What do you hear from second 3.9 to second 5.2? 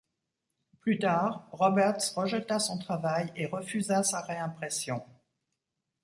sa réimpression.